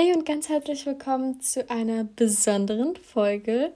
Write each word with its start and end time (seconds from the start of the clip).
Hey 0.00 0.14
und 0.14 0.24
ganz 0.24 0.48
herzlich 0.48 0.86
willkommen 0.86 1.40
zu 1.40 1.68
einer 1.68 2.04
besonderen 2.04 2.94
Folge. 2.94 3.72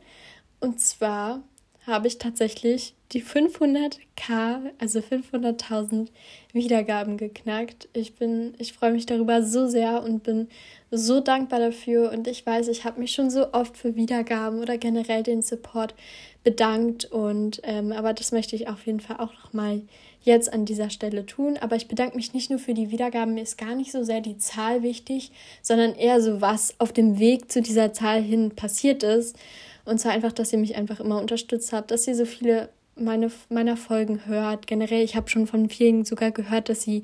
Und 0.60 0.80
zwar 0.80 1.42
habe 1.84 2.06
ich 2.06 2.18
tatsächlich 2.18 2.94
die 3.10 3.24
500k, 3.24 4.70
also 4.78 5.00
500.000 5.00 6.10
Wiedergaben 6.52 7.16
geknackt. 7.16 7.88
Ich 7.92 8.14
bin, 8.14 8.54
ich 8.58 8.72
freue 8.72 8.92
mich 8.92 9.06
darüber 9.06 9.42
so 9.42 9.66
sehr 9.66 10.04
und 10.04 10.22
bin 10.22 10.46
so 10.92 11.18
dankbar 11.18 11.58
dafür. 11.58 12.12
Und 12.12 12.28
ich 12.28 12.46
weiß, 12.46 12.68
ich 12.68 12.84
habe 12.84 13.00
mich 13.00 13.10
schon 13.10 13.28
so 13.28 13.52
oft 13.52 13.76
für 13.76 13.96
Wiedergaben 13.96 14.60
oder 14.60 14.78
generell 14.78 15.24
den 15.24 15.42
Support 15.42 15.96
bedankt. 16.44 17.04
Und 17.04 17.60
ähm, 17.64 17.92
aber 17.92 18.12
das 18.12 18.32
möchte 18.32 18.56
ich 18.56 18.68
auf 18.68 18.86
jeden 18.86 19.00
Fall 19.00 19.16
auch 19.16 19.32
noch 19.32 19.52
mal 19.52 19.82
jetzt 20.22 20.52
an 20.52 20.64
dieser 20.64 20.90
Stelle 20.90 21.26
tun. 21.26 21.58
Aber 21.60 21.76
ich 21.76 21.88
bedanke 21.88 22.16
mich 22.16 22.32
nicht 22.32 22.50
nur 22.50 22.58
für 22.58 22.74
die 22.74 22.90
Wiedergaben, 22.90 23.34
mir 23.34 23.42
ist 23.42 23.58
gar 23.58 23.74
nicht 23.74 23.92
so 23.92 24.04
sehr 24.04 24.20
die 24.20 24.38
Zahl 24.38 24.82
wichtig, 24.82 25.32
sondern 25.62 25.94
eher 25.94 26.20
so, 26.20 26.40
was 26.40 26.74
auf 26.78 26.92
dem 26.92 27.18
Weg 27.18 27.50
zu 27.50 27.62
dieser 27.62 27.92
Zahl 27.92 28.22
hin 28.22 28.52
passiert 28.54 29.02
ist. 29.02 29.36
Und 29.84 29.98
zwar 29.98 30.12
einfach, 30.12 30.32
dass 30.32 30.52
ihr 30.52 30.58
mich 30.58 30.76
einfach 30.76 31.00
immer 31.00 31.20
unterstützt 31.20 31.72
habt, 31.72 31.90
dass 31.90 32.06
ihr 32.06 32.14
so 32.14 32.24
viele 32.24 32.68
meine, 32.94 33.30
meiner 33.48 33.76
Folgen 33.76 34.26
hört. 34.26 34.66
Generell, 34.66 35.02
ich 35.02 35.16
habe 35.16 35.28
schon 35.28 35.46
von 35.46 35.68
vielen 35.68 36.04
sogar 36.04 36.30
gehört, 36.30 36.68
dass 36.68 36.82
sie 36.82 37.02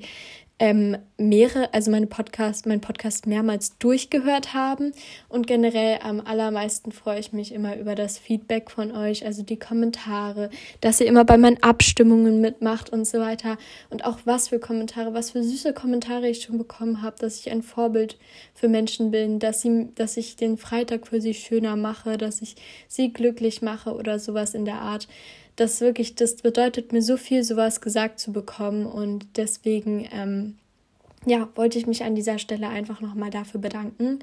ähm, 0.59 0.97
mehrere, 1.17 1.73
also 1.73 1.89
meine 1.89 2.07
Podcast, 2.07 2.65
mein 2.65 2.81
Podcast 2.81 3.25
mehrmals 3.27 3.77
durchgehört 3.77 4.53
haben. 4.53 4.91
Und 5.29 5.47
generell 5.47 5.99
am 6.03 6.19
allermeisten 6.19 6.91
freue 6.91 7.19
ich 7.19 7.31
mich 7.31 7.53
immer 7.53 7.77
über 7.77 7.95
das 7.95 8.17
Feedback 8.17 8.69
von 8.69 8.91
euch, 8.91 9.25
also 9.25 9.41
die 9.41 9.57
Kommentare, 9.57 10.49
dass 10.81 10.99
ihr 10.99 11.07
immer 11.07 11.23
bei 11.23 11.37
meinen 11.37 11.63
Abstimmungen 11.63 12.41
mitmacht 12.41 12.89
und 12.89 13.07
so 13.07 13.19
weiter. 13.19 13.57
Und 13.89 14.03
auch 14.05 14.19
was 14.25 14.49
für 14.49 14.59
Kommentare, 14.59 15.13
was 15.13 15.31
für 15.31 15.43
süße 15.43 15.73
Kommentare 15.73 16.27
ich 16.29 16.41
schon 16.41 16.57
bekommen 16.57 17.01
habe, 17.01 17.15
dass 17.19 17.39
ich 17.39 17.49
ein 17.51 17.63
Vorbild 17.63 18.17
für 18.53 18.67
Menschen 18.67 19.11
bin, 19.11 19.39
dass 19.39 19.61
sie, 19.61 19.89
dass 19.95 20.17
ich 20.17 20.35
den 20.35 20.57
Freitag 20.57 21.07
für 21.07 21.21
sie 21.21 21.33
schöner 21.33 21.77
mache, 21.77 22.17
dass 22.17 22.41
ich 22.41 22.55
sie 22.87 23.13
glücklich 23.13 23.61
mache 23.61 23.93
oder 23.93 24.19
sowas 24.19 24.53
in 24.53 24.65
der 24.65 24.81
Art 24.81 25.07
das 25.59 25.81
wirklich, 25.81 26.15
das 26.15 26.35
bedeutet 26.35 26.93
mir 26.93 27.01
so 27.01 27.17
viel, 27.17 27.43
sowas 27.43 27.81
gesagt 27.81 28.19
zu 28.19 28.31
bekommen. 28.31 28.85
Und 28.85 29.25
deswegen, 29.35 30.07
ähm, 30.11 30.57
ja, 31.25 31.49
wollte 31.55 31.77
ich 31.77 31.87
mich 31.87 32.03
an 32.03 32.15
dieser 32.15 32.39
Stelle 32.39 32.69
einfach 32.69 33.01
nochmal 33.01 33.29
dafür 33.29 33.59
bedanken. 33.59 34.19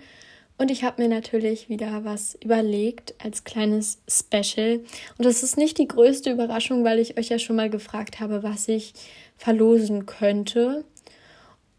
Und 0.59 0.70
ich 0.70 0.84
habe 0.84 1.03
mir 1.03 1.09
natürlich 1.09 1.69
wieder 1.69 2.05
was 2.05 2.37
überlegt 2.43 3.15
als 3.23 3.45
kleines 3.45 3.98
Special. 4.09 4.81
Und 5.19 5.27
das 5.27 5.43
ist 5.43 5.59
nicht 5.59 5.77
die 5.78 5.89
größte 5.89 6.31
Überraschung, 6.31 6.83
weil 6.83 6.98
ich 6.98 7.19
euch 7.19 7.28
ja 7.28 7.39
schon 7.39 7.56
mal 7.56 7.69
gefragt 7.69 8.21
habe, 8.21 8.43
was 8.43 8.67
ich 8.69 8.95
verlosen 9.37 10.06
könnte. 10.06 10.84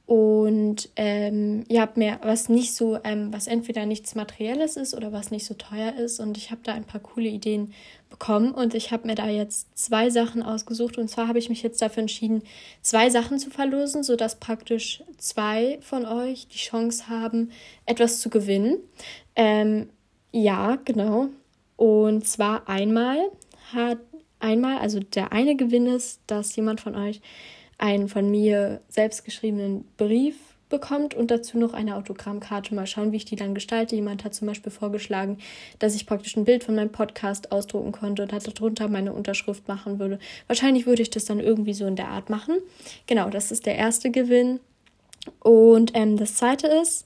Und 0.07 0.87
ähm, 0.95 1.65
ihr 1.67 1.81
habt 1.81 1.97
mir 1.97 2.21
was 2.23 2.47
nicht 2.47 2.73
so, 2.73 2.97
ähm, 3.03 3.33
was 3.33 3.45
entweder 3.45 3.85
nichts 3.85 4.15
Materielles 4.15 4.77
ist 4.77 4.95
oder 4.95 5.11
was 5.11 5.31
nicht 5.31 5.45
so 5.45 5.53
teuer 5.53 5.95
ist. 5.95 6.21
Und 6.21 6.37
ich 6.37 6.49
habe 6.49 6.61
da 6.63 6.71
ein 6.71 6.85
paar 6.85 7.01
coole 7.01 7.27
Ideen 7.27 7.73
bekommen. 8.09 8.51
Und 8.51 8.73
ich 8.73 8.93
habe 8.93 9.05
mir 9.05 9.15
da 9.15 9.27
jetzt 9.27 9.77
zwei 9.77 10.09
Sachen 10.09 10.43
ausgesucht. 10.43 10.97
Und 10.97 11.09
zwar 11.09 11.27
habe 11.27 11.39
ich 11.39 11.49
mich 11.49 11.61
jetzt 11.61 11.81
dafür 11.81 12.01
entschieden, 12.01 12.43
zwei 12.81 13.09
Sachen 13.09 13.37
zu 13.37 13.49
verlosen, 13.49 14.01
sodass 14.01 14.39
praktisch 14.39 15.03
zwei 15.17 15.77
von 15.81 16.05
euch 16.05 16.47
die 16.47 16.57
Chance 16.57 17.09
haben, 17.09 17.51
etwas 17.85 18.21
zu 18.21 18.29
gewinnen. 18.29 18.77
Ähm, 19.35 19.89
ja, 20.31 20.77
genau. 20.85 21.27
Und 21.75 22.25
zwar 22.25 22.69
einmal 22.69 23.29
hat 23.73 23.97
einmal, 24.39 24.77
also 24.77 25.01
der 25.01 25.33
eine 25.33 25.57
Gewinn 25.57 25.85
ist, 25.85 26.21
dass 26.27 26.55
jemand 26.55 26.79
von 26.79 26.95
euch 26.95 27.19
einen 27.77 28.09
von 28.09 28.29
mir 28.29 28.81
selbst 28.89 29.25
geschriebenen 29.25 29.85
Brief 29.97 30.35
bekommt 30.69 31.13
und 31.13 31.31
dazu 31.31 31.57
noch 31.57 31.73
eine 31.73 31.95
Autogrammkarte. 31.95 32.75
Mal 32.75 32.87
schauen, 32.87 33.11
wie 33.11 33.17
ich 33.17 33.25
die 33.25 33.35
dann 33.35 33.53
gestalte. 33.53 33.95
Jemand 33.95 34.23
hat 34.23 34.33
zum 34.33 34.47
Beispiel 34.47 34.71
vorgeschlagen, 34.71 35.37
dass 35.79 35.95
ich 35.95 36.05
praktisch 36.05 36.35
ein 36.35 36.45
Bild 36.45 36.63
von 36.63 36.75
meinem 36.75 36.91
Podcast 36.91 37.51
ausdrucken 37.51 37.91
konnte 37.91 38.23
und 38.23 38.33
hat 38.33 38.47
darunter 38.47 38.87
meine 38.89 39.13
Unterschrift 39.13 39.67
machen 39.67 39.99
würde. 39.99 40.19
Wahrscheinlich 40.47 40.85
würde 40.85 41.01
ich 41.01 41.09
das 41.09 41.25
dann 41.25 41.39
irgendwie 41.39 41.73
so 41.73 41.85
in 41.85 41.95
der 41.95 42.09
Art 42.09 42.29
machen. 42.29 42.57
Genau, 43.05 43.29
das 43.29 43.51
ist 43.51 43.65
der 43.65 43.75
erste 43.75 44.11
Gewinn. 44.11 44.59
Und 45.39 45.91
ähm, 45.93 46.17
das 46.17 46.35
zweite 46.35 46.67
ist, 46.67 47.05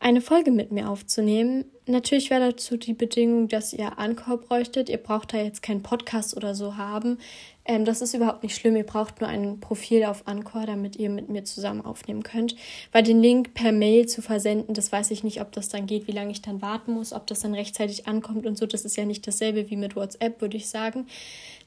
eine 0.00 0.20
Folge 0.20 0.50
mit 0.50 0.72
mir 0.72 0.88
aufzunehmen. 0.88 1.64
Natürlich 1.88 2.30
wäre 2.30 2.50
dazu 2.50 2.76
die 2.76 2.94
Bedingung, 2.94 3.46
dass 3.46 3.72
ihr 3.72 3.96
Ankauf 3.98 4.40
bräuchtet. 4.40 4.88
Ihr 4.88 4.98
braucht 4.98 5.32
da 5.32 5.38
jetzt 5.38 5.62
keinen 5.62 5.84
Podcast 5.84 6.36
oder 6.36 6.52
so 6.52 6.76
haben. 6.76 7.18
Ähm, 7.64 7.84
das 7.84 8.02
ist 8.02 8.12
überhaupt 8.12 8.42
nicht 8.42 8.56
schlimm. 8.56 8.74
Ihr 8.74 8.84
braucht 8.84 9.20
nur 9.20 9.30
ein 9.30 9.60
Profil 9.60 10.04
auf 10.04 10.26
Anchor, 10.26 10.66
damit 10.66 10.96
ihr 10.96 11.10
mit 11.10 11.28
mir 11.28 11.44
zusammen 11.44 11.80
aufnehmen 11.80 12.24
könnt. 12.24 12.56
Weil 12.90 13.04
den 13.04 13.22
Link 13.22 13.54
per 13.54 13.70
Mail 13.70 14.06
zu 14.06 14.20
versenden, 14.20 14.74
das 14.74 14.90
weiß 14.90 15.12
ich 15.12 15.22
nicht, 15.22 15.40
ob 15.40 15.52
das 15.52 15.68
dann 15.68 15.86
geht, 15.86 16.08
wie 16.08 16.12
lange 16.12 16.32
ich 16.32 16.42
dann 16.42 16.60
warten 16.60 16.92
muss, 16.92 17.12
ob 17.12 17.28
das 17.28 17.38
dann 17.38 17.54
rechtzeitig 17.54 18.08
ankommt 18.08 18.46
und 18.46 18.58
so. 18.58 18.66
Das 18.66 18.84
ist 18.84 18.96
ja 18.96 19.04
nicht 19.04 19.24
dasselbe 19.24 19.70
wie 19.70 19.76
mit 19.76 19.94
WhatsApp, 19.94 20.40
würde 20.40 20.56
ich 20.56 20.68
sagen. 20.68 21.06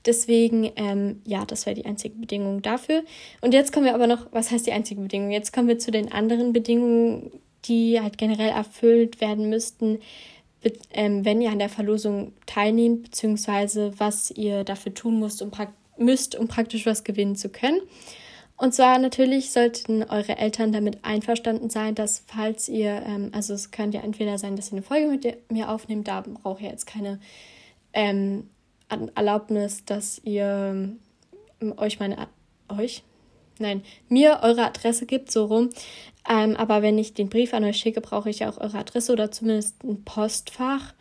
Deswegen, 0.06 0.70
ähm, 0.76 1.22
ja, 1.26 1.46
das 1.46 1.66
wäre 1.66 1.76
die 1.76 1.86
einzige 1.86 2.16
Bedingung 2.16 2.62
dafür. 2.62 3.04
Und 3.40 3.54
jetzt 3.54 3.72
kommen 3.72 3.86
wir 3.86 3.96
aber 3.96 4.08
noch, 4.08 4.28
was 4.32 4.52
heißt 4.52 4.68
die 4.68 4.74
einzige 4.74 5.00
Bedingung? 5.00 5.32
Jetzt 5.32 5.54
kommen 5.54 5.70
wir 5.70 5.80
zu 5.80 5.92
den 5.92 6.12
anderen 6.12 6.52
Bedingungen, 6.52 7.32
die 7.66 8.00
halt 8.02 8.18
generell 8.18 8.50
erfüllt 8.50 9.22
werden 9.22 9.50
müssten, 9.50 10.00
ähm, 10.92 11.24
wenn 11.24 11.42
ihr 11.42 11.52
an 11.52 11.60
der 11.60 11.70
Verlosung 11.70 12.34
teilnehmt, 12.46 13.04
beziehungsweise 13.04 13.94
was 13.98 14.32
ihr 14.32 14.64
dafür 14.64 14.94
tun 14.94 15.20
müsst, 15.20 15.42
um 15.42 15.52
praktisch 15.52 15.80
müsst, 16.00 16.36
um 16.36 16.48
praktisch 16.48 16.86
was 16.86 17.04
gewinnen 17.04 17.36
zu 17.36 17.50
können. 17.50 17.82
Und 18.58 18.74
zwar 18.74 19.00
natürlich 19.00 19.52
sollten 19.52 20.04
eure 20.04 20.38
Eltern 20.38 20.74
damit 20.74 21.06
einverstanden 21.06 21.70
sein, 21.70 21.96
dass 21.96 22.24
falls 22.28 22.68
ihr, 22.68 23.04
ähm, 23.06 23.30
also 23.34 23.54
es 23.54 23.72
könnte 23.72 23.98
ja 23.98 24.04
entweder 24.04 24.38
sein, 24.38 24.56
dass 24.56 24.70
ihr 24.70 24.74
eine 24.74 24.82
Folge 24.82 25.08
mit 25.08 25.52
mir 25.52 25.70
aufnehmt, 25.70 26.08
da 26.08 26.22
braucht 26.22 26.62
ihr 26.62 26.70
jetzt 26.70 26.86
keine 26.86 27.20
ähm, 27.94 28.50
Erlaubnis, 29.16 29.86
dass 29.86 30.20
ihr 30.26 30.98
ähm, 31.62 31.74
euch 31.78 32.00
meine, 32.00 32.28
euch? 32.70 33.04
Nein, 33.60 33.84
mir 34.08 34.40
eure 34.42 34.66
Adresse 34.66 35.06
gibt, 35.06 35.32
so 35.32 35.46
rum. 35.46 35.70
Ähm, 36.28 36.56
aber 36.56 36.82
wenn 36.82 36.98
ich 36.98 37.14
den 37.14 37.30
Brief 37.30 37.54
an 37.54 37.64
euch 37.64 37.78
schicke, 37.78 38.02
brauche 38.02 38.30
ich 38.30 38.40
ja 38.40 38.50
auch 38.50 38.58
eure 38.58 38.78
Adresse 38.78 39.12
oder 39.12 39.32
zumindest 39.32 39.84
ein 39.84 40.04
Postfach. 40.04 40.94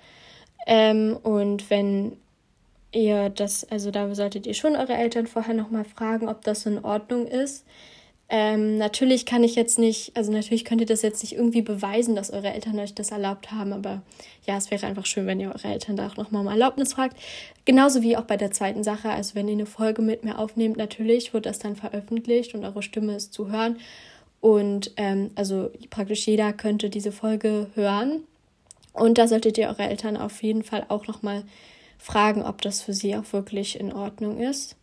Ähm, 0.66 1.16
und 1.22 1.70
wenn 1.70 2.16
ihr 2.92 3.30
das, 3.30 3.64
also 3.70 3.90
da 3.90 4.14
solltet 4.14 4.46
ihr 4.46 4.54
schon 4.54 4.76
eure 4.76 4.94
Eltern 4.94 5.26
vorher 5.26 5.54
nochmal 5.54 5.84
fragen, 5.84 6.28
ob 6.28 6.42
das 6.42 6.66
in 6.66 6.84
Ordnung 6.84 7.26
ist. 7.26 7.64
Ähm, 8.30 8.76
natürlich 8.76 9.24
kann 9.24 9.42
ich 9.42 9.54
jetzt 9.54 9.78
nicht, 9.78 10.14
also 10.14 10.30
natürlich 10.30 10.66
könnt 10.66 10.82
ihr 10.82 10.86
das 10.86 11.00
jetzt 11.00 11.22
nicht 11.22 11.34
irgendwie 11.34 11.62
beweisen, 11.62 12.14
dass 12.14 12.30
eure 12.30 12.52
Eltern 12.52 12.78
euch 12.78 12.94
das 12.94 13.10
erlaubt 13.10 13.52
haben, 13.52 13.72
aber 13.72 14.02
ja, 14.46 14.58
es 14.58 14.70
wäre 14.70 14.86
einfach 14.86 15.06
schön, 15.06 15.26
wenn 15.26 15.40
ihr 15.40 15.48
eure 15.48 15.68
Eltern 15.68 15.96
da 15.96 16.06
auch 16.06 16.16
nochmal 16.16 16.42
um 16.42 16.48
Erlaubnis 16.48 16.92
fragt. 16.92 17.16
Genauso 17.64 18.02
wie 18.02 18.18
auch 18.18 18.24
bei 18.24 18.36
der 18.36 18.50
zweiten 18.50 18.84
Sache, 18.84 19.08
also 19.08 19.34
wenn 19.34 19.48
ihr 19.48 19.54
eine 19.54 19.64
Folge 19.64 20.02
mit 20.02 20.24
mir 20.24 20.38
aufnehmt, 20.38 20.76
natürlich 20.76 21.32
wird 21.32 21.46
das 21.46 21.58
dann 21.58 21.74
veröffentlicht 21.74 22.54
und 22.54 22.66
eure 22.66 22.82
Stimme 22.82 23.16
ist 23.16 23.32
zu 23.32 23.50
hören. 23.50 23.78
Und 24.40 24.92
ähm, 24.96 25.30
also 25.34 25.70
praktisch 25.88 26.26
jeder 26.26 26.52
könnte 26.52 26.90
diese 26.90 27.12
Folge 27.12 27.68
hören. 27.74 28.24
Und 28.92 29.16
da 29.16 29.26
solltet 29.26 29.56
ihr 29.56 29.68
eure 29.68 29.88
Eltern 29.88 30.16
auf 30.18 30.42
jeden 30.42 30.64
Fall 30.64 30.84
auch 30.88 31.06
nochmal 31.06 31.44
fragen, 31.98 32.42
ob 32.42 32.60
das 32.62 32.82
für 32.82 32.92
sie 32.92 33.16
auch 33.16 33.32
wirklich 33.32 33.80
in 33.80 33.92
Ordnung 33.92 34.38
ist. 34.38 34.76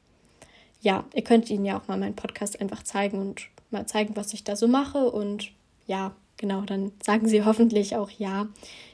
Ja, 0.85 1.03
ihr 1.15 1.23
könnt 1.23 1.49
ihnen 1.49 1.65
ja 1.65 1.79
auch 1.79 1.87
mal 1.87 1.97
meinen 1.97 2.15
Podcast 2.15 2.61
einfach 2.61 2.83
zeigen 2.83 3.17
und 3.17 3.47
mal 3.71 3.87
zeigen, 3.87 4.15
was 4.15 4.33
ich 4.35 4.43
da 4.43 4.55
so 4.55 4.67
mache. 4.67 5.09
Und 5.09 5.51
ja, 5.87 6.15
genau, 6.37 6.61
dann 6.61 6.91
sagen 7.03 7.27
sie 7.27 7.43
hoffentlich 7.45 7.95
auch 7.95 8.11
ja. 8.11 8.47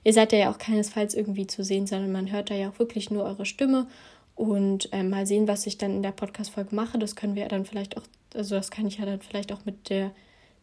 Ihr 0.05 0.13
seid 0.13 0.31
ja 0.31 0.49
auch 0.49 0.57
keinesfalls 0.57 1.13
irgendwie 1.13 1.47
zu 1.47 1.65
sehen, 1.65 1.87
sondern 1.87 2.13
man 2.13 2.31
hört 2.31 2.49
da 2.49 2.55
ja 2.55 2.69
auch 2.69 2.79
wirklich 2.79 3.11
nur 3.11 3.25
eure 3.25 3.45
Stimme. 3.45 3.87
Und 4.35 4.87
äh, 4.93 5.03
mal 5.03 5.27
sehen, 5.27 5.49
was 5.49 5.67
ich 5.67 5.77
dann 5.77 5.91
in 5.91 6.01
der 6.01 6.13
Podcast-Folge 6.13 6.73
mache. 6.73 6.97
Das 6.97 7.17
können 7.17 7.35
wir 7.35 7.41
ja 7.43 7.49
dann 7.49 7.65
vielleicht 7.65 7.97
auch, 7.97 8.03
also 8.33 8.55
das 8.55 8.71
kann 8.71 8.87
ich 8.87 8.97
ja 8.97 9.05
dann 9.05 9.19
vielleicht 9.19 9.51
auch 9.51 9.65
mit 9.65 9.89
der, 9.89 10.11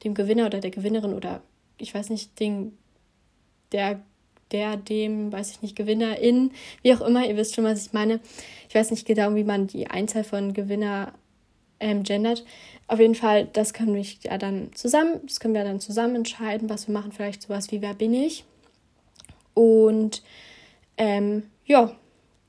dem 0.05 0.15
Gewinner 0.15 0.47
oder 0.47 0.61
der 0.61 0.71
Gewinnerin 0.71 1.13
oder 1.13 1.43
ich 1.77 1.95
weiß 1.95 2.09
nicht, 2.09 2.41
den, 2.41 2.73
der 3.73 4.01
der, 4.53 4.77
dem, 4.77 5.33
weiß 5.33 5.51
ich 5.51 5.63
nicht, 5.63 5.77
Gewinnerin, 5.77 6.53
wie 6.83 6.95
auch 6.95 7.01
immer, 7.01 7.27
ihr 7.27 7.37
wisst 7.37 7.55
schon, 7.55 7.65
was 7.65 7.87
ich 7.87 7.93
meine. 7.93 8.21
Ich 8.69 8.75
weiß 8.75 8.91
nicht 8.91 9.07
genau, 9.07 9.35
wie 9.35 9.45
man 9.45 9.67
die 9.67 9.87
Einzahl 9.87 10.25
von 10.25 10.53
Gewinner 10.53 11.13
ähm, 11.81 12.03
gendert. 12.03 12.45
Auf 12.87 13.01
jeden 13.01 13.15
Fall, 13.15 13.47
das 13.53 13.73
können 13.73 13.95
wir 13.95 14.05
ja 14.23 14.39
dann 14.39 14.71
zusammen, 14.75 15.21
das 15.27 15.41
können 15.41 15.55
wir 15.55 15.65
dann 15.65 15.81
zusammen 15.81 16.17
entscheiden, 16.17 16.69
was 16.69 16.89
wir 16.89 16.95
machen, 16.95 17.13
vielleicht 17.13 17.43
sowas 17.43 17.71
wie 17.71 17.83
Wer 17.83 17.95
bin 17.95 18.15
ich? 18.15 18.45
Und 19.55 20.23
ähm, 20.97 21.45
ja, 21.65 21.93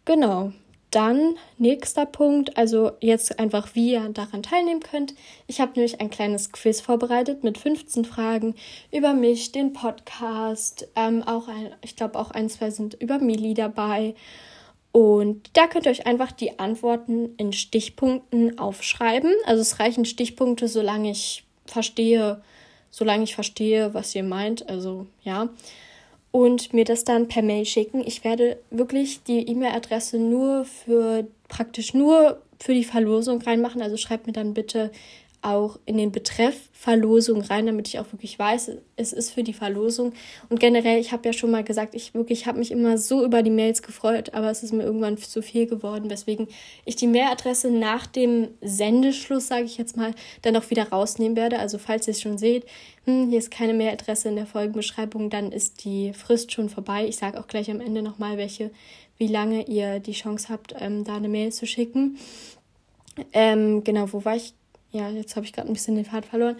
genau. 0.05 0.51
Dann 0.91 1.35
nächster 1.59 2.07
Punkt, 2.07 2.57
also 2.57 2.91
jetzt 2.99 3.37
einfach, 3.37 3.75
wie 3.75 3.91
ihr 3.91 4.09
daran 4.09 4.41
teilnehmen 4.41 4.79
könnt. 4.79 5.13
Ich 5.45 5.61
habe 5.61 5.73
nämlich 5.75 6.01
ein 6.01 6.09
kleines 6.09 6.51
Quiz 6.51 6.81
vorbereitet 6.81 7.43
mit 7.43 7.59
15 7.59 8.05
Fragen 8.05 8.55
über 8.91 9.13
mich, 9.13 9.51
den 9.51 9.73
Podcast, 9.73 10.87
ähm, 10.95 11.21
auch 11.21 11.47
ein, 11.47 11.75
ich 11.83 11.95
glaube 11.95 12.17
auch 12.17 12.31
ein, 12.31 12.49
zwei 12.49 12.71
sind 12.71 12.95
über 12.95 13.19
Mili 13.19 13.53
dabei. 13.53 14.15
Und 14.91 15.51
da 15.53 15.67
könnt 15.67 15.85
ihr 15.85 15.91
euch 15.91 16.07
einfach 16.07 16.31
die 16.31 16.57
Antworten 16.57 17.35
in 17.37 17.53
Stichpunkten 17.53 18.57
aufschreiben. 18.57 19.31
Also 19.45 19.61
es 19.61 19.79
reichen 19.79 20.05
Stichpunkte, 20.05 20.67
solange 20.67 21.11
ich 21.11 21.43
verstehe, 21.67 22.41
solange 22.89 23.23
ich 23.23 23.35
verstehe, 23.35 23.93
was 23.93 24.15
ihr 24.15 24.23
meint. 24.23 24.67
Also 24.67 25.05
ja. 25.23 25.49
Und 26.31 26.73
mir 26.73 26.85
das 26.85 27.03
dann 27.03 27.27
per 27.27 27.41
Mail 27.41 27.65
schicken. 27.65 28.03
Ich 28.05 28.23
werde 28.23 28.59
wirklich 28.69 29.23
die 29.23 29.47
E-Mail-Adresse 29.47 30.19
nur 30.19 30.65
für 30.65 31.27
praktisch 31.47 31.93
nur 31.93 32.41
für 32.59 32.73
die 32.73 32.83
Verlosung 32.83 33.41
reinmachen. 33.41 33.81
Also 33.81 33.97
schreibt 33.97 34.27
mir 34.27 34.33
dann 34.33 34.53
bitte 34.53 34.91
auch 35.41 35.79
in 35.85 35.97
den 35.97 36.11
Betreff 36.11 36.69
Verlosung 36.73 37.41
rein, 37.41 37.65
damit 37.65 37.87
ich 37.87 37.99
auch 37.99 38.11
wirklich 38.11 38.37
weiß, 38.39 38.71
es 38.95 39.13
ist 39.13 39.31
für 39.31 39.43
die 39.43 39.53
Verlosung. 39.53 40.13
Und 40.49 40.59
generell, 40.59 40.99
ich 40.99 41.11
habe 41.11 41.27
ja 41.27 41.33
schon 41.33 41.51
mal 41.51 41.63
gesagt, 41.63 41.95
ich 41.95 42.13
wirklich 42.13 42.45
habe 42.45 42.59
mich 42.59 42.71
immer 42.71 42.97
so 42.97 43.23
über 43.23 43.43
die 43.43 43.49
Mails 43.49 43.81
gefreut, 43.81 44.33
aber 44.33 44.49
es 44.49 44.63
ist 44.63 44.73
mir 44.73 44.83
irgendwann 44.83 45.17
zu 45.17 45.41
viel 45.41 45.67
geworden, 45.67 46.09
weswegen 46.09 46.47
ich 46.85 46.95
die 46.95 47.07
Mailadresse 47.07 47.69
nach 47.69 48.07
dem 48.07 48.49
Sendeschluss, 48.61 49.47
sage 49.47 49.65
ich 49.65 49.77
jetzt 49.77 49.97
mal, 49.97 50.13
dann 50.41 50.55
auch 50.55 50.69
wieder 50.69 50.89
rausnehmen 50.89 51.37
werde. 51.37 51.59
Also 51.59 51.77
falls 51.77 52.07
ihr 52.07 52.11
es 52.11 52.21
schon 52.21 52.37
seht, 52.37 52.65
hm, 53.05 53.29
hier 53.29 53.39
ist 53.39 53.51
keine 53.51 53.73
Mailadresse 53.73 54.29
in 54.29 54.35
der 54.35 54.47
Folgenbeschreibung, 54.47 55.29
dann 55.29 55.51
ist 55.51 55.83
die 55.83 56.13
Frist 56.13 56.51
schon 56.51 56.69
vorbei. 56.69 57.07
Ich 57.07 57.17
sage 57.17 57.39
auch 57.39 57.47
gleich 57.47 57.69
am 57.71 57.81
Ende 57.81 58.01
nochmal, 58.01 58.37
welche, 58.37 58.71
wie 59.17 59.27
lange 59.27 59.67
ihr 59.67 59.99
die 59.99 60.13
Chance 60.13 60.47
habt, 60.49 60.75
ähm, 60.79 61.03
da 61.03 61.15
eine 61.15 61.29
Mail 61.29 61.51
zu 61.51 61.65
schicken. 61.65 62.17
Ähm, 63.33 63.83
genau, 63.83 64.11
wo 64.13 64.23
war 64.23 64.35
ich 64.35 64.53
ja, 64.91 65.09
jetzt 65.09 65.35
habe 65.35 65.45
ich 65.45 65.53
gerade 65.53 65.67
ein 65.67 65.73
bisschen 65.73 65.95
den 65.95 66.05
Pfad 66.05 66.25
verloren. 66.25 66.57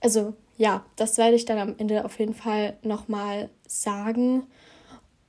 Also 0.00 0.34
ja, 0.58 0.84
das 0.96 1.18
werde 1.18 1.36
ich 1.36 1.44
dann 1.44 1.58
am 1.58 1.74
Ende 1.78 2.04
auf 2.04 2.18
jeden 2.18 2.34
Fall 2.34 2.76
nochmal 2.82 3.48
sagen. 3.66 4.44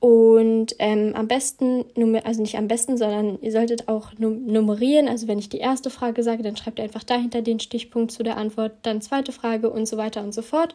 Und 0.00 0.76
ähm, 0.80 1.12
am 1.14 1.28
besten, 1.28 1.86
also 2.24 2.42
nicht 2.42 2.58
am 2.58 2.68
besten, 2.68 2.98
sondern 2.98 3.40
ihr 3.40 3.52
solltet 3.52 3.88
auch 3.88 4.12
nummerieren. 4.18 5.08
Also 5.08 5.28
wenn 5.28 5.38
ich 5.38 5.48
die 5.48 5.58
erste 5.58 5.88
Frage 5.88 6.22
sage, 6.22 6.42
dann 6.42 6.58
schreibt 6.58 6.78
ihr 6.78 6.84
einfach 6.84 7.04
dahinter 7.04 7.40
den 7.40 7.58
Stichpunkt 7.58 8.12
zu 8.12 8.22
der 8.22 8.36
Antwort, 8.36 8.72
dann 8.82 9.00
zweite 9.00 9.32
Frage 9.32 9.70
und 9.70 9.86
so 9.86 9.96
weiter 9.96 10.22
und 10.22 10.34
so 10.34 10.42
fort. 10.42 10.74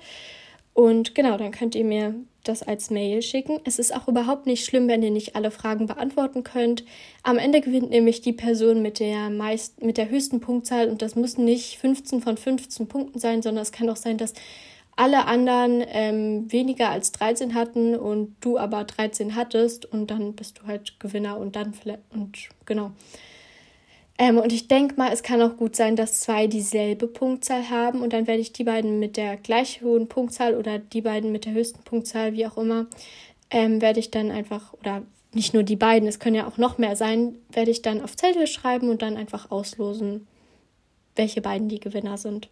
Und 0.73 1.15
genau, 1.15 1.37
dann 1.37 1.51
könnt 1.51 1.75
ihr 1.75 1.83
mir 1.83 2.15
das 2.43 2.63
als 2.63 2.89
Mail 2.89 3.21
schicken. 3.21 3.59
Es 3.65 3.79
ist 3.79 3.93
auch 3.93 4.07
überhaupt 4.07 4.45
nicht 4.45 4.65
schlimm, 4.65 4.87
wenn 4.87 5.03
ihr 5.03 5.11
nicht 5.11 5.35
alle 5.35 5.51
Fragen 5.51 5.87
beantworten 5.87 6.43
könnt. 6.43 6.83
Am 7.23 7.37
Ende 7.37 7.61
gewinnt 7.61 7.89
nämlich 7.89 8.21
die 8.21 8.33
Person 8.33 8.81
mit 8.81 8.99
der 8.99 9.29
meist, 9.29 9.83
mit 9.83 9.97
der 9.97 10.09
höchsten 10.09 10.39
Punktzahl 10.39 10.89
und 10.89 11.01
das 11.01 11.15
müssen 11.15 11.45
nicht 11.45 11.77
15 11.79 12.21
von 12.21 12.37
15 12.37 12.87
Punkten 12.87 13.19
sein, 13.19 13.41
sondern 13.41 13.61
es 13.61 13.71
kann 13.71 13.89
auch 13.89 13.97
sein, 13.97 14.17
dass 14.17 14.33
alle 14.95 15.25
anderen 15.27 15.83
ähm, 15.87 16.51
weniger 16.51 16.89
als 16.89 17.11
13 17.13 17.53
hatten 17.53 17.95
und 17.95 18.35
du 18.41 18.57
aber 18.57 18.83
13 18.83 19.35
hattest 19.35 19.85
und 19.85 20.11
dann 20.11 20.33
bist 20.33 20.59
du 20.59 20.67
halt 20.67 20.99
Gewinner 20.99 21.37
und 21.37 21.55
dann 21.55 21.73
vielleicht 21.73 22.01
und 22.11 22.37
genau. 22.65 22.91
Ähm, 24.19 24.37
und 24.37 24.51
ich 24.51 24.67
denke 24.67 24.95
mal, 24.97 25.13
es 25.13 25.23
kann 25.23 25.41
auch 25.41 25.55
gut 25.55 25.77
sein, 25.77 25.95
dass 25.95 26.19
zwei 26.19 26.45
dieselbe 26.45 27.07
Punktzahl 27.07 27.69
haben 27.69 28.01
und 28.01 28.11
dann 28.11 28.27
werde 28.27 28.41
ich 28.41 28.51
die 28.51 28.65
beiden 28.65 28.99
mit 28.99 29.15
der 29.15 29.37
gleich 29.37 29.81
hohen 29.81 30.09
Punktzahl 30.09 30.55
oder 30.55 30.77
die 30.77 31.01
beiden 31.01 31.31
mit 31.31 31.45
der 31.45 31.53
höchsten 31.53 31.81
Punktzahl, 31.83 32.33
wie 32.33 32.45
auch 32.45 32.57
immer, 32.57 32.87
ähm, 33.49 33.81
werde 33.81 34.01
ich 34.01 34.11
dann 34.11 34.29
einfach, 34.29 34.73
oder 34.73 35.03
nicht 35.33 35.53
nur 35.53 35.63
die 35.63 35.77
beiden, 35.77 36.07
es 36.09 36.19
können 36.19 36.35
ja 36.35 36.47
auch 36.47 36.57
noch 36.57 36.77
mehr 36.77 36.97
sein, 36.97 37.37
werde 37.49 37.71
ich 37.71 37.81
dann 37.81 38.01
auf 38.01 38.17
Zettel 38.17 38.45
schreiben 38.45 38.89
und 38.89 39.01
dann 39.01 39.15
einfach 39.15 39.51
auslosen, 39.51 40.27
welche 41.15 41.41
beiden 41.41 41.69
die 41.69 41.79
Gewinner 41.79 42.17
sind. 42.17 42.49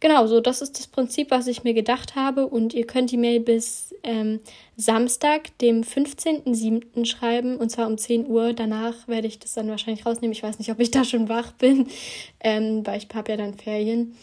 Genau, 0.00 0.28
so 0.28 0.40
das 0.40 0.62
ist 0.62 0.78
das 0.78 0.86
Prinzip, 0.86 1.32
was 1.32 1.48
ich 1.48 1.64
mir 1.64 1.74
gedacht 1.74 2.14
habe. 2.14 2.46
Und 2.46 2.72
ihr 2.72 2.86
könnt 2.86 3.10
die 3.10 3.16
Mail 3.16 3.40
bis 3.40 3.94
ähm, 4.04 4.40
Samstag, 4.76 5.56
dem 5.58 5.82
15.07. 5.82 7.04
schreiben, 7.04 7.56
und 7.56 7.70
zwar 7.70 7.88
um 7.88 7.98
10 7.98 8.28
Uhr. 8.28 8.52
Danach 8.52 9.08
werde 9.08 9.26
ich 9.26 9.40
das 9.40 9.54
dann 9.54 9.68
wahrscheinlich 9.68 10.06
rausnehmen. 10.06 10.32
Ich 10.32 10.42
weiß 10.42 10.60
nicht, 10.60 10.70
ob 10.70 10.78
ich 10.78 10.92
da 10.92 11.02
schon 11.04 11.28
wach 11.28 11.52
bin, 11.52 11.88
ähm, 12.40 12.86
weil 12.86 12.98
ich 12.98 13.08
habe 13.12 13.32
ja 13.32 13.36
dann 13.36 13.54
Ferien. 13.54 14.14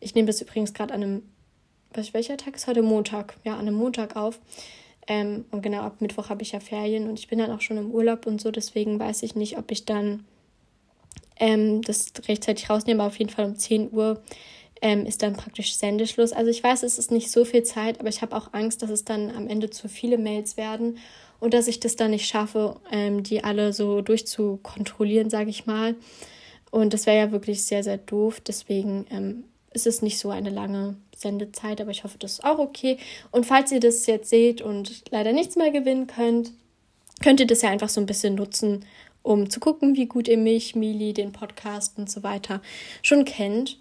Ich 0.00 0.14
nehme 0.14 0.26
das 0.26 0.42
übrigens 0.42 0.74
gerade 0.74 0.92
an 0.92 1.02
einem, 1.02 1.22
was, 1.94 2.12
welcher 2.12 2.36
Tag 2.36 2.56
ist 2.56 2.66
heute? 2.66 2.82
Montag. 2.82 3.36
Ja, 3.42 3.54
an 3.54 3.60
einem 3.60 3.76
Montag 3.76 4.16
auf. 4.16 4.38
Ähm, 5.08 5.46
und 5.50 5.62
genau, 5.62 5.80
ab 5.80 6.00
Mittwoch 6.00 6.28
habe 6.28 6.42
ich 6.42 6.52
ja 6.52 6.60
Ferien 6.60 7.08
und 7.08 7.18
ich 7.18 7.28
bin 7.28 7.38
dann 7.38 7.50
auch 7.50 7.60
schon 7.60 7.78
im 7.78 7.90
Urlaub 7.90 8.26
und 8.26 8.40
so. 8.40 8.50
Deswegen 8.50 9.00
weiß 9.00 9.22
ich 9.22 9.34
nicht, 9.34 9.56
ob 9.56 9.70
ich 9.70 9.86
dann 9.86 10.24
ähm, 11.40 11.80
das 11.82 12.12
rechtzeitig 12.28 12.68
rausnehme. 12.68 13.02
Aber 13.02 13.08
auf 13.08 13.18
jeden 13.18 13.30
Fall 13.30 13.46
um 13.46 13.56
10 13.56 13.92
Uhr 13.92 14.22
ähm, 14.82 15.06
ist 15.06 15.22
dann 15.22 15.34
praktisch 15.34 15.76
Sendeschluss. 15.76 16.32
Also 16.32 16.50
ich 16.50 16.62
weiß, 16.62 16.82
es 16.82 16.98
ist 16.98 17.10
nicht 17.10 17.30
so 17.30 17.44
viel 17.44 17.62
Zeit, 17.62 18.00
aber 18.00 18.08
ich 18.08 18.20
habe 18.20 18.36
auch 18.36 18.52
Angst, 18.52 18.82
dass 18.82 18.90
es 18.90 19.04
dann 19.04 19.30
am 19.30 19.48
Ende 19.48 19.70
zu 19.70 19.88
viele 19.88 20.18
Mails 20.18 20.56
werden 20.56 20.98
und 21.40 21.54
dass 21.54 21.68
ich 21.68 21.80
das 21.80 21.96
dann 21.96 22.10
nicht 22.10 22.26
schaffe, 22.26 22.76
ähm, 22.90 23.22
die 23.22 23.44
alle 23.44 23.72
so 23.72 24.00
durchzukontrollieren, 24.02 25.30
sage 25.30 25.50
ich 25.50 25.66
mal. 25.66 25.94
Und 26.70 26.94
das 26.94 27.06
wäre 27.06 27.18
ja 27.26 27.32
wirklich 27.32 27.64
sehr, 27.64 27.84
sehr 27.84 27.98
doof. 27.98 28.40
Deswegen 28.40 29.06
ähm, 29.10 29.44
ist 29.72 29.86
es 29.86 30.02
nicht 30.02 30.18
so 30.18 30.30
eine 30.30 30.50
lange 30.50 30.96
Sendezeit, 31.16 31.80
aber 31.80 31.90
ich 31.90 32.02
hoffe, 32.02 32.18
das 32.18 32.32
ist 32.32 32.44
auch 32.44 32.58
okay. 32.58 32.98
Und 33.30 33.46
falls 33.46 33.70
ihr 33.70 33.80
das 33.80 34.06
jetzt 34.06 34.30
seht 34.30 34.62
und 34.62 35.04
leider 35.10 35.32
nichts 35.32 35.56
mehr 35.56 35.70
gewinnen 35.70 36.08
könnt, 36.08 36.52
könnt 37.22 37.40
ihr 37.40 37.46
das 37.46 37.62
ja 37.62 37.70
einfach 37.70 37.88
so 37.88 38.00
ein 38.00 38.06
bisschen 38.06 38.34
nutzen, 38.34 38.84
um 39.22 39.48
zu 39.48 39.60
gucken, 39.60 39.96
wie 39.96 40.06
gut 40.06 40.26
ihr 40.26 40.38
mich, 40.38 40.74
Mili, 40.74 41.12
den 41.12 41.32
Podcast 41.32 41.98
und 41.98 42.10
so 42.10 42.22
weiter 42.22 42.60
schon 43.02 43.24
kennt. 43.24 43.78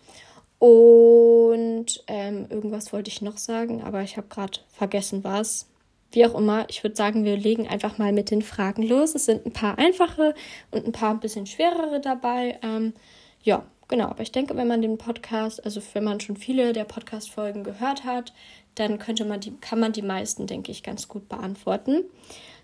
Und 0.62 2.04
ähm, 2.06 2.46
irgendwas 2.52 2.94
wollte 2.94 3.10
ich 3.10 3.24
noch 3.24 3.40
sagen, 3.40 3.82
aber 3.82 4.04
ich 4.04 4.16
habe 4.16 4.28
gerade 4.28 4.60
vergessen, 4.70 5.24
was. 5.24 5.68
Wie 6.12 6.24
auch 6.24 6.36
immer, 6.36 6.70
ich 6.70 6.84
würde 6.84 6.96
sagen, 6.96 7.26
wir 7.26 7.36
legen 7.36 7.68
einfach 7.68 7.98
mal 7.98 8.14
mit 8.14 8.30
den 8.30 8.44
Fragen 8.44 8.84
los. 8.84 9.16
Es 9.16 9.26
sind 9.26 9.44
ein 9.44 9.54
paar 9.54 9.80
einfache 9.80 10.36
und 10.70 10.86
ein 10.86 10.92
paar 10.92 11.10
ein 11.10 11.20
bisschen 11.20 11.48
schwerere 11.48 12.00
dabei. 12.00 12.60
Ähm, 12.62 12.94
ja, 13.42 13.66
genau. 13.88 14.06
Aber 14.06 14.22
ich 14.22 14.32
denke, 14.32 14.56
wenn 14.56 14.68
man 14.68 14.84
den 14.84 15.00
Podcast, 15.00 15.66
also 15.66 15.82
wenn 15.94 16.04
man 16.04 16.20
schon 16.20 16.38
viele 16.38 16.74
der 16.74 16.84
Podcast-Folgen 16.84 17.64
gehört 17.64 18.04
hat, 18.04 18.32
dann 18.76 19.00
könnte 19.00 19.26
man 19.26 19.40
die, 19.40 19.58
kann 19.62 19.80
man 19.80 19.94
die 19.94 20.04
meisten, 20.04 20.46
denke 20.46 20.72
ich, 20.72 20.84
ganz 20.84 21.08
gut 21.08 21.28
beantworten. 21.28 22.04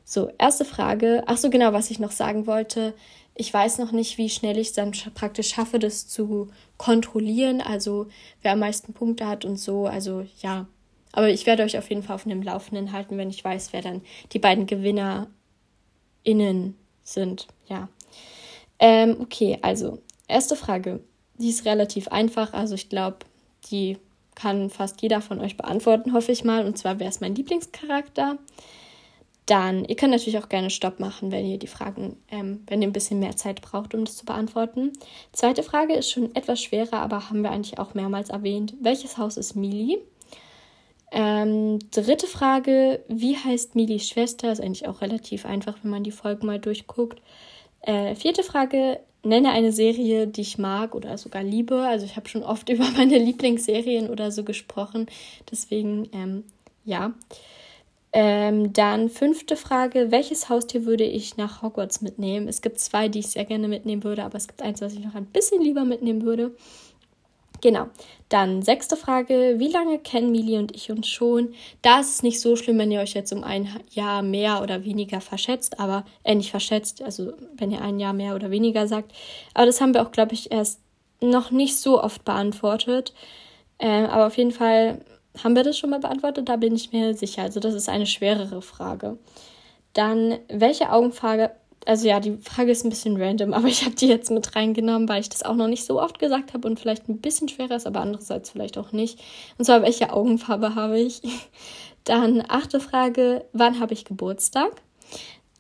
So, 0.06 0.30
erste 0.38 0.66
Frage. 0.66 1.24
Ach 1.26 1.38
so, 1.38 1.50
genau, 1.50 1.74
was 1.74 1.90
ich 1.90 1.98
noch 1.98 2.12
sagen 2.12 2.46
wollte. 2.46 2.94
Ich 3.40 3.54
weiß 3.54 3.78
noch 3.78 3.92
nicht, 3.92 4.18
wie 4.18 4.30
schnell 4.30 4.58
ich 4.58 4.70
es 4.70 4.74
dann 4.74 4.94
praktisch 5.14 5.50
schaffe, 5.50 5.78
das 5.78 6.08
zu 6.08 6.50
kontrollieren, 6.78 7.62
also 7.62 8.08
wer 8.42 8.54
am 8.54 8.60
meisten 8.60 8.94
Punkte 8.94 9.28
hat 9.28 9.46
und 9.46 9.58
so. 9.58 9.86
Also 9.86 10.26
ja, 10.42 10.68
aber 11.12 11.30
ich 11.30 11.46
werde 11.46 11.64
euch 11.64 11.78
auf 11.78 11.90
jeden 11.90 12.04
Fall 12.04 12.16
auf 12.16 12.24
dem 12.24 12.42
Laufenden 12.42 12.92
halten, 12.92 13.18
wenn 13.18 13.30
ich 13.30 13.44
weiß, 13.44 13.74
wer 13.74 13.82
dann 13.82 14.02
die 14.34 14.40
beiden 14.40 14.66
GewinnerInnen 14.66 15.28
sind. 17.04 17.48
Ja. 17.68 17.90
Ähm, 18.80 19.18
okay, 19.20 19.60
also 19.62 20.02
erste 20.28 20.56
Frage. 20.56 21.00
Die 21.40 21.50
ist 21.50 21.66
relativ 21.66 22.08
einfach. 22.08 22.54
Also 22.54 22.76
ich 22.76 22.90
glaube, 22.90 23.20
die 23.72 23.98
kann 24.36 24.70
fast 24.70 25.02
jeder 25.02 25.22
von 25.22 25.40
euch 25.40 25.58
beantworten, 25.58 26.14
hoffe 26.14 26.32
ich 26.32 26.44
mal. 26.44 26.66
Und 26.66 26.78
zwar, 26.78 27.00
wer 27.00 27.10
ist 27.10 27.22
mein 27.22 27.36
Lieblingscharakter? 27.36 28.38
Dann, 29.48 29.86
ihr 29.86 29.96
könnt 29.96 30.12
natürlich 30.12 30.38
auch 30.38 30.50
gerne 30.50 30.70
Stopp 30.70 31.00
machen, 31.00 31.32
wenn 31.32 31.46
ihr 31.46 31.58
die 31.58 31.68
Fragen, 31.68 32.18
ähm, 32.30 32.64
wenn 32.68 32.82
ihr 32.82 32.88
ein 32.88 32.94
bisschen 32.94 33.20
mehr 33.20 33.36
Zeit 33.36 33.62
braucht, 33.62 33.96
um 33.96 34.06
das 34.06 34.18
zu 34.18 34.26
beantworten. 34.26 34.94
Zweite 35.32 35.64
Frage 35.64 35.94
ist 35.94 36.12
schon 36.12 36.36
etwas 36.36 36.62
schwerer, 36.62 37.00
aber 37.00 37.30
haben 37.30 37.44
wir 37.44 37.52
eigentlich 37.52 37.80
auch 37.80 37.94
mehrmals 37.94 38.30
erwähnt. 38.30 38.76
Welches 38.82 39.18
Haus 39.18 39.38
ist 39.38 39.56
Mili? 39.56 40.00
Ähm, 41.12 41.80
dritte 41.92 42.28
Frage, 42.28 43.04
wie 43.08 43.38
heißt 43.38 43.76
Milis 43.76 44.10
Schwester? 44.10 44.52
Ist 44.52 44.60
eigentlich 44.60 44.88
auch 44.88 45.02
relativ 45.02 45.46
einfach, 45.46 45.78
wenn 45.82 45.92
man 45.92 46.04
die 46.04 46.12
Folgen 46.12 46.46
mal 46.46 46.60
durchguckt. 46.60 47.22
Äh, 47.82 48.16
vierte 48.16 48.44
Frage, 48.44 49.00
nenne 49.24 49.52
eine 49.52 49.72
Serie, 49.72 50.28
die 50.28 50.42
ich 50.42 50.58
mag 50.58 50.94
oder 50.94 51.18
sogar 51.18 51.44
liebe. 51.44 51.82
Also 51.82 52.06
ich 52.06 52.18
habe 52.18 52.28
schon 52.28 52.44
oft 52.44 52.68
über 52.70 52.90
meine 52.92 53.18
Lieblingsserien 53.18 54.10
oder 54.10 54.32
so 54.32 54.44
gesprochen. 54.44 55.08
Deswegen, 55.50 56.10
ähm, 56.12 56.44
ja. 56.84 57.14
Ähm, 58.14 58.74
dann 58.74 59.10
fünfte 59.10 59.58
Frage, 59.58 60.12
welches 60.12 60.50
Haustier 60.50 60.86
würde 60.86 61.04
ich 61.04 61.38
nach 61.38 61.62
Hogwarts 61.62 62.02
mitnehmen? 62.02 62.48
Es 62.48 62.62
gibt 62.62 62.80
zwei, 62.80 63.10
die 63.10 63.20
ich 63.20 63.28
sehr 63.28 63.46
gerne 63.46 63.68
mitnehmen 63.68 64.04
würde, 64.04 64.24
aber 64.24 64.38
es 64.38 64.48
gibt 64.48 64.62
eins, 64.62 64.82
was 64.82 64.94
ich 64.94 65.04
noch 65.04 65.16
ein 65.16 65.26
bisschen 65.26 65.62
lieber 65.62 65.84
mitnehmen 65.84 66.24
würde. 66.24 66.56
Genau. 67.62 67.88
Dann 68.30 68.62
sechste 68.62 68.96
Frage, 68.98 69.56
wie 69.58 69.70
lange 69.70 70.00
kennen 70.00 70.32
Mili 70.32 70.58
und 70.58 70.76
ich 70.76 70.92
uns 70.92 71.08
schon? 71.08 71.54
Da 71.82 72.00
ist 72.00 72.16
es 72.16 72.24
nicht 72.24 72.40
so 72.40 72.56
schlimm, 72.56 72.78
wenn 72.78 72.92
ihr 72.92 73.00
euch 73.00 73.14
jetzt 73.14 73.34
um 73.34 73.44
ein 73.44 73.68
Jahr 73.92 74.22
mehr 74.22 74.62
oder 74.62 74.84
weniger 74.84 75.22
verschätzt, 75.22 75.80
aber 75.80 76.06
äh, 76.24 76.36
nicht 76.36 76.52
verschätzt, 76.52 77.02
also 77.02 77.34
wenn 77.56 77.72
ihr 77.72 77.82
ein 77.82 78.00
Jahr 78.00 78.14
mehr 78.14 78.36
oder 78.36 78.52
weniger 78.52 78.88
sagt. 78.88 79.12
Aber 79.54 79.66
das 79.66 79.82
haben 79.82 79.94
wir 79.94 80.02
auch, 80.02 80.12
glaube 80.12 80.34
ich, 80.34 80.52
erst 80.52 80.80
noch 81.22 81.52
nicht 81.52 81.78
so 81.78 82.02
oft 82.02 82.24
beantwortet. 82.26 83.14
Äh, 83.80 84.06
aber 84.06 84.28
auf 84.28 84.38
jeden 84.38 84.52
Fall 84.52 85.02
haben 85.44 85.56
wir 85.56 85.64
das 85.64 85.78
schon 85.78 85.90
mal 85.90 86.00
beantwortet? 86.00 86.50
Da 86.50 86.56
bin 86.56 86.76
ich 86.76 86.92
mir 86.92 87.14
sicher. 87.14 87.44
Also 87.44 87.60
das 87.60 87.74
ist 87.74 87.90
eine 87.90 88.06
schwerere 88.06 88.62
Frage. 88.62 89.18
Dann, 89.94 90.38
welche 90.50 90.92
Augenfarbe, 90.92 91.52
also 91.86 92.08
ja, 92.08 92.20
die 92.20 92.38
Frage 92.38 92.72
ist 92.72 92.84
ein 92.84 92.90
bisschen 92.90 93.22
random, 93.22 93.54
aber 93.56 93.68
ich 93.68 93.86
habe 93.86 93.96
die 93.96 94.08
jetzt 94.08 94.32
mit 94.32 94.56
reingenommen, 94.56 95.10
weil 95.10 95.22
ich 95.22 95.30
das 95.30 95.44
auch 95.44 95.56
noch 95.56 95.68
nicht 95.68 95.86
so 95.86 96.02
oft 96.02 96.20
gesagt 96.20 96.54
habe 96.54 96.68
und 96.68 96.80
vielleicht 96.80 97.10
ein 97.10 97.20
bisschen 97.20 97.48
schwerer 97.48 97.76
ist, 97.76 97.88
aber 97.88 98.02
andererseits 98.02 98.50
vielleicht 98.50 98.78
auch 98.78 98.92
nicht. 98.92 99.20
Und 99.58 99.66
zwar, 99.66 99.82
welche 99.82 100.14
Augenfarbe 100.14 100.76
habe 100.76 101.00
ich? 101.00 101.22
Dann 102.04 102.44
achte 102.48 102.80
Frage, 102.80 103.46
wann 103.52 103.80
habe 103.80 103.94
ich 103.94 104.06
Geburtstag? 104.06 104.82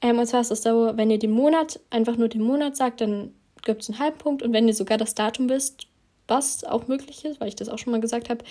Ähm, 0.02 0.20
und 0.20 0.28
zwar 0.28 0.42
ist 0.42 0.52
es 0.52 0.64
so, 0.64 0.92
wenn 0.96 1.10
ihr 1.10 1.20
den 1.20 1.32
Monat, 1.32 1.80
einfach 1.90 2.16
nur 2.16 2.30
den 2.30 2.42
Monat 2.42 2.78
sagt, 2.78 3.02
dann 3.02 3.34
gibt 3.64 3.82
es 3.82 3.90
einen 3.90 4.00
halben 4.00 4.18
Punkt 4.18 4.44
und 4.44 4.54
wenn 4.54 4.68
ihr 4.68 4.74
sogar 4.74 4.98
das 4.98 5.16
Datum 5.16 5.50
wisst, 5.50 5.87
was 6.28 6.64
auch 6.64 6.88
möglich 6.88 7.26
ist, 7.26 7.40
weil 7.40 7.48
ich 7.48 7.56
das 7.56 7.70
auch 7.70 7.78
schon 7.78 7.92
mal 7.92 8.02
gesagt 8.02 8.30
habe, 8.30 8.44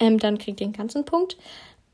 ähm, 0.00 0.18
dann 0.18 0.38
kriegt 0.38 0.60
ihr 0.60 0.66
den 0.66 0.72
ganzen 0.72 1.04
Punkt. 1.04 1.36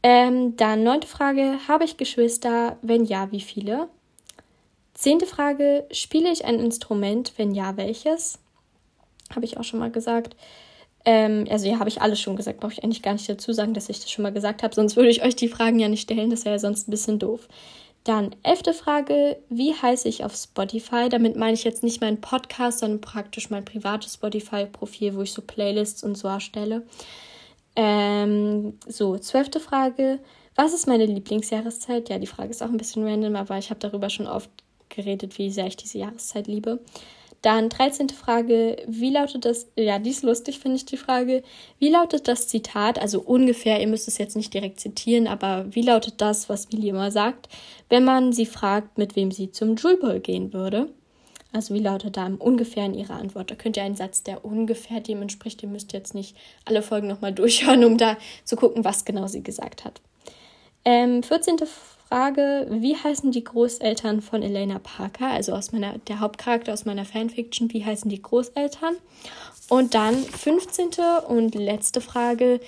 Ähm, 0.03 0.57
dann 0.57 0.83
neunte 0.83 1.07
Frage, 1.07 1.59
habe 1.69 1.85
ich 1.85 1.97
Geschwister? 1.97 2.77
Wenn 2.83 3.05
ja, 3.05 3.31
wie 3.31 3.41
viele? 3.41 3.89
Zehnte 4.95 5.27
Frage, 5.27 5.87
spiele 5.91 6.31
ich 6.31 6.45
ein 6.45 6.59
Instrument? 6.59 7.33
Wenn 7.37 7.55
ja, 7.55 7.77
welches? 7.77 8.39
Habe 9.35 9.45
ich 9.45 9.57
auch 9.57 9.65
schon 9.65 9.81
mal 9.81 9.91
gesagt. 9.91 10.37
Ähm, 11.05 11.47
also 11.51 11.69
ja, 11.69 11.79
habe 11.79 11.89
ich 11.89 12.03
alles 12.03 12.21
schon 12.21 12.37
gesagt. 12.37 12.61
Brauche 12.61 12.73
ich 12.73 12.85
eigentlich 12.85 13.03
gar 13.03 13.13
nicht 13.13 13.29
dazu 13.29 13.53
sagen, 13.53 13.75
dass 13.75 13.89
ich 13.89 14.01
das 14.01 14.11
schon 14.11 14.23
mal 14.23 14.33
gesagt 14.33 14.63
habe. 14.63 14.75
Sonst 14.75 14.97
würde 14.97 15.11
ich 15.11 15.25
euch 15.25 15.37
die 15.37 15.49
Fragen 15.49 15.79
ja 15.79 15.89
nicht 15.89 16.03
stellen. 16.03 16.31
Das 16.31 16.45
wäre 16.45 16.57
ja 16.57 16.59
sonst 16.59 16.89
ein 16.89 16.91
bisschen 16.91 17.19
doof. 17.19 17.49
Dann 18.05 18.35
elfte 18.43 18.75
Frage, 18.75 19.39
wie 19.49 19.75
heiße 19.75 20.09
ich 20.09 20.25
auf 20.25 20.35
Spotify? 20.35 21.09
Damit 21.09 21.37
meine 21.37 21.55
ich 21.55 21.63
jetzt 21.63 21.85
nicht 21.85 22.01
meinen 22.01 22.21
Podcast, 22.21 22.81
sondern 22.81 23.01
praktisch 23.01 23.49
mein 23.51 23.65
privates 23.65 24.15
Spotify-Profil, 24.15 25.15
wo 25.15 25.23
ich 25.23 25.33
so 25.33 25.43
Playlists 25.43 26.03
und 26.03 26.17
so 26.17 26.27
erstelle. 26.27 26.83
Ähm, 27.77 28.79
so, 28.89 29.17
zwölfte 29.19 29.61
Frage, 29.61 30.19
was 30.57 30.75
ist 30.75 30.89
meine 30.89 31.07
Lieblingsjahreszeit? 31.07 32.09
Ja, 32.09 32.19
die 32.19 32.27
Frage 32.27 32.51
ist 32.51 32.63
auch 32.63 32.69
ein 32.69 32.77
bisschen 32.77 33.07
random, 33.07 33.37
aber 33.37 33.57
ich 33.57 33.71
habe 33.71 33.81
darüber 33.81 34.11
schon 34.11 34.27
oft 34.27 34.51
geredet, 34.89 35.39
wie 35.39 35.51
sehr 35.51 35.67
ich 35.67 35.77
diese 35.77 35.99
Jahreszeit 35.99 36.49
liebe. 36.49 36.81
Dann 37.43 37.69
13. 37.69 38.11
Frage, 38.11 38.77
wie 38.87 39.11
lautet 39.11 39.45
das, 39.45 39.67
ja, 39.77 39.99
die 39.99 40.11
ist 40.11 40.23
lustig, 40.23 40.61
finde 40.61 40.77
ich 40.77 40.87
die 40.87 40.97
Frage. 40.97 41.43
Wie 41.81 41.89
lautet 41.89 42.29
das 42.29 42.47
Zitat, 42.47 43.01
also 43.01 43.21
ungefähr, 43.21 43.81
ihr 43.81 43.89
müsst 43.89 44.07
es 44.07 44.19
jetzt 44.19 44.37
nicht 44.37 44.55
direkt 44.55 44.79
zitieren, 44.79 45.27
aber 45.27 45.67
wie 45.75 45.83
lautet 45.83 46.21
das, 46.21 46.49
was 46.49 46.71
Millie 46.71 46.91
immer 46.91 47.11
sagt, 47.11 47.49
wenn 47.89 48.05
man 48.05 48.33
sie 48.33 48.47
fragt, 48.47 48.97
mit 48.97 49.17
wem 49.17 49.33
sie 49.33 49.51
zum 49.51 49.75
Jewel 49.77 49.97
Bowl 49.97 50.21
gehen 50.21 50.53
würde? 50.53 50.89
Also 51.53 51.75
wie 51.75 51.81
lautet 51.81 52.17
da 52.17 52.31
ungefähr 52.39 52.87
in 52.87 52.95
ihrer 52.95 53.17
Antwort? 53.17 53.51
Da 53.51 53.57
könnt 53.57 53.77
ihr 53.77 53.83
einen 53.83 53.97
Satz, 53.97 54.23
der 54.23 54.45
ungefähr 54.45 55.01
dem 55.01 55.21
entspricht. 55.21 55.63
Ihr 55.63 55.69
müsst 55.69 55.93
jetzt 55.93 56.15
nicht 56.15 56.37
alle 56.65 56.81
Folgen 56.81 57.09
nochmal 57.09 57.33
durchhören, 57.33 57.85
um 57.85 57.99
da 57.99 58.17
zu 58.45 58.57
gucken, 58.57 58.85
was 58.85 59.05
genau 59.05 59.27
sie 59.27 59.43
gesagt 59.43 59.85
hat. 59.85 60.01
Ähm, 60.85 61.23
14. 61.23 61.57
Frage, 62.13 62.67
wie 62.69 62.95
heißen 62.95 63.33
die 63.33 63.43
Großeltern 63.43 64.21
von 64.21 64.43
Elena 64.43 64.79
Parker, 64.79 65.29
also 65.29 65.55
aus 65.55 65.73
meiner, 65.73 65.97
der 65.97 66.21
Hauptcharakter 66.21 66.75
aus 66.75 66.85
meiner 66.85 67.07
Fanfiction, 67.07 67.73
wie 67.73 67.87
heißen 67.87 68.11
die 68.11 68.21
Großeltern? 68.21 68.97
Und 69.71 69.95
dann 69.95 70.17
15. 70.17 70.91
und 71.29 71.55
letzte 71.55 72.03
Frage 72.03 72.61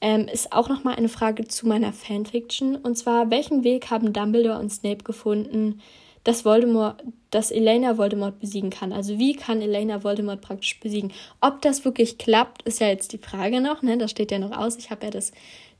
ähm, 0.00 0.28
ist 0.28 0.52
auch 0.52 0.68
nochmal 0.68 0.94
eine 0.94 1.08
Frage 1.08 1.48
zu 1.48 1.66
meiner 1.66 1.92
Fanfiction. 1.92 2.76
Und 2.76 2.96
zwar, 2.96 3.28
welchen 3.28 3.64
Weg 3.64 3.90
haben 3.90 4.12
Dumbledore 4.12 4.60
und 4.60 4.70
Snape 4.70 5.02
gefunden, 5.02 5.80
dass 6.26 6.44
Voldemort, 6.44 7.04
dass 7.30 7.52
Elena 7.52 7.98
Voldemort 7.98 8.40
besiegen 8.40 8.70
kann. 8.70 8.92
Also 8.92 9.16
wie 9.16 9.36
kann 9.36 9.62
Elena 9.62 10.02
Voldemort 10.02 10.40
praktisch 10.40 10.80
besiegen? 10.80 11.12
Ob 11.40 11.62
das 11.62 11.84
wirklich 11.84 12.18
klappt, 12.18 12.62
ist 12.62 12.80
ja 12.80 12.88
jetzt 12.88 13.12
die 13.12 13.18
Frage 13.18 13.60
noch, 13.60 13.82
ne? 13.82 13.96
Das 13.96 14.10
steht 14.10 14.32
ja 14.32 14.40
noch 14.40 14.50
aus. 14.50 14.76
Ich 14.76 14.90
habe 14.90 15.06
ja 15.06 15.12
das, 15.12 15.30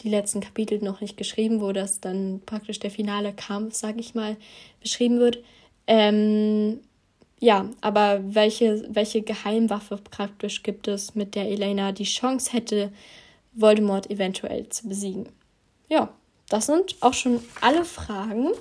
die 0.02 0.08
letzten 0.08 0.40
Kapitel 0.40 0.78
noch 0.78 1.00
nicht 1.00 1.16
geschrieben, 1.16 1.60
wo 1.60 1.72
das 1.72 2.00
dann 2.00 2.42
praktisch 2.46 2.78
der 2.78 2.92
finale 2.92 3.32
Kampf, 3.32 3.74
sag 3.74 3.98
ich 3.98 4.14
mal, 4.14 4.36
beschrieben 4.80 5.18
wird. 5.18 5.42
Ähm, 5.88 6.78
ja, 7.40 7.68
aber 7.80 8.20
welche, 8.22 8.86
welche 8.88 9.22
Geheimwaffe 9.22 9.96
praktisch 9.96 10.62
gibt 10.62 10.86
es, 10.86 11.16
mit 11.16 11.34
der 11.34 11.48
Elena 11.48 11.90
die 11.90 12.04
Chance 12.04 12.52
hätte, 12.52 12.92
Voldemort 13.52 14.08
eventuell 14.12 14.68
zu 14.68 14.88
besiegen? 14.88 15.28
Ja, 15.88 16.08
das 16.48 16.66
sind 16.66 16.94
auch 17.00 17.14
schon 17.14 17.40
alle 17.60 17.84
Fragen. 17.84 18.52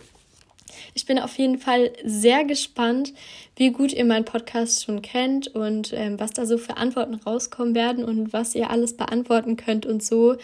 Ich 0.96 1.06
bin 1.06 1.20
auf 1.20 1.38
jeden 1.38 1.60
Fall 1.60 1.92
sehr 2.06 2.46
gespannt, 2.46 3.14
wie 3.58 3.72
gut 3.72 3.92
ihr 3.92 4.06
meinen 4.06 4.24
Podcast 4.24 4.86
schon 4.86 5.02
kennt 5.02 5.48
und 5.50 5.92
ähm, 5.94 6.18
was 6.22 6.32
da 6.32 6.46
so 6.46 6.58
für 6.58 6.78
Antworten 6.78 7.16
rauskommen 7.16 7.76
werden 7.76 8.06
und 8.06 8.32
was 8.32 8.56
ihr 8.56 8.70
alles 8.70 8.96
beantworten 8.96 9.58
könnt 9.58 9.86
und 9.86 10.02
so. 10.02 10.38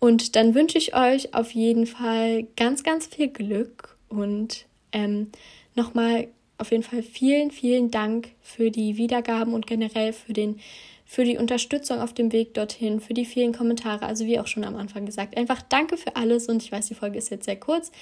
Und 0.00 0.34
dann 0.34 0.56
wünsche 0.56 0.76
ich 0.76 0.96
euch 0.96 1.34
auf 1.34 1.52
jeden 1.52 1.86
Fall 1.86 2.48
ganz, 2.56 2.82
ganz 2.82 3.06
viel 3.06 3.28
Glück 3.28 3.96
und 4.08 4.66
ähm, 4.90 5.30
nochmal 5.76 6.26
auf 6.58 6.72
jeden 6.72 6.82
Fall 6.82 7.04
vielen, 7.04 7.52
vielen 7.52 7.92
Dank 7.92 8.30
für 8.40 8.72
die 8.72 8.96
Wiedergaben 8.96 9.54
und 9.54 9.68
generell 9.68 10.12
für 10.12 10.32
den 10.32 10.58
für 11.04 11.24
die 11.24 11.36
Unterstützung 11.36 12.00
auf 12.00 12.14
dem 12.14 12.32
Weg 12.32 12.54
dorthin, 12.54 12.98
für 12.98 13.12
die 13.12 13.26
vielen 13.26 13.52
Kommentare. 13.52 14.06
Also 14.06 14.24
wie 14.24 14.40
auch 14.40 14.46
schon 14.46 14.64
am 14.64 14.76
Anfang 14.76 15.04
gesagt, 15.04 15.36
einfach 15.36 15.60
danke 15.60 15.98
für 15.98 16.16
alles 16.16 16.48
und 16.48 16.62
ich 16.62 16.72
weiß, 16.72 16.86
die 16.86 16.94
Folge 16.94 17.18
ist 17.18 17.30
jetzt 17.30 17.44
sehr 17.44 17.60
kurz, 17.60 17.92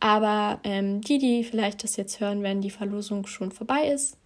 aber 0.00 0.60
ähm, 0.64 1.02
die, 1.02 1.18
die 1.18 1.44
vielleicht 1.44 1.84
das 1.84 1.96
jetzt 1.96 2.20
hören, 2.20 2.42
wenn 2.42 2.62
die 2.62 2.70
Verlosung 2.70 3.26
schon 3.26 3.52
vorbei 3.52 3.88
ist. 3.88 4.16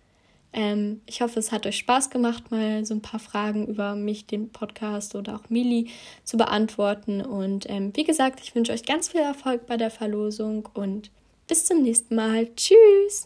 Ähm, 0.53 1.01
ich 1.07 1.21
hoffe, 1.21 1.41
es 1.41 1.51
hat 1.51 1.67
euch 1.67 1.79
Spaß 1.79 2.11
gemacht, 2.11 2.53
mal 2.53 2.87
so 2.87 2.95
ein 2.95 3.03
paar 3.03 3.19
Fragen 3.19 3.67
über 3.67 3.97
mich, 3.97 4.27
den 4.27 4.51
Podcast 4.51 5.17
oder 5.17 5.35
auch 5.35 5.51
Mili 5.51 5.91
zu 6.23 6.37
beantworten. 6.37 7.21
Und 7.21 7.69
ähm, 7.69 7.91
wie 7.95 8.05
gesagt, 8.05 8.41
ich 8.41 8.55
wünsche 8.55 8.73
euch 8.73 8.85
ganz 8.85 9.09
viel 9.09 9.21
Erfolg 9.21 9.67
bei 9.67 9.77
der 9.77 9.91
Verlosung 9.91 10.69
und 10.75 11.11
bis 11.49 11.65
zum 11.65 11.83
nächsten 11.83 12.15
Mal. 12.15 12.49
Tschüss! 12.55 13.23